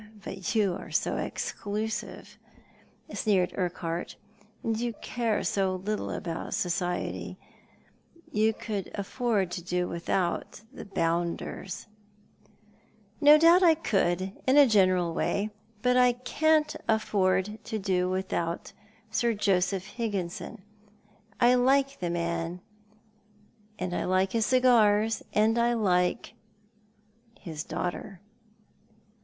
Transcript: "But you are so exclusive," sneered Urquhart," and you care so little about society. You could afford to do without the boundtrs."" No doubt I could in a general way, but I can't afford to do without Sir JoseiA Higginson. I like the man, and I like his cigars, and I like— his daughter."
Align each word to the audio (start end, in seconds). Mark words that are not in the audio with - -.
"But 0.25 0.55
you 0.55 0.73
are 0.73 0.89
so 0.89 1.17
exclusive," 1.17 2.39
sneered 3.13 3.53
Urquhart," 3.55 4.15
and 4.63 4.75
you 4.79 4.93
care 4.93 5.43
so 5.43 5.75
little 5.75 6.09
about 6.09 6.55
society. 6.55 7.37
You 8.31 8.51
could 8.51 8.89
afford 8.95 9.51
to 9.51 9.61
do 9.63 9.87
without 9.87 10.61
the 10.73 10.85
boundtrs."" 10.85 11.85
No 13.21 13.37
doubt 13.37 13.61
I 13.61 13.75
could 13.75 14.33
in 14.47 14.57
a 14.57 14.65
general 14.65 15.13
way, 15.13 15.51
but 15.83 15.95
I 15.97 16.13
can't 16.13 16.75
afford 16.87 17.63
to 17.65 17.77
do 17.77 18.09
without 18.09 18.73
Sir 19.11 19.35
JoseiA 19.35 19.81
Higginson. 19.81 20.63
I 21.39 21.53
like 21.53 21.99
the 21.99 22.09
man, 22.09 22.61
and 23.77 23.93
I 23.95 24.05
like 24.05 24.31
his 24.31 24.47
cigars, 24.47 25.21
and 25.33 25.59
I 25.59 25.73
like— 25.73 26.33
his 27.39 27.63
daughter." 27.63 28.19